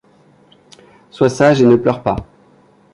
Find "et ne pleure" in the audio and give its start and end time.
1.61-2.01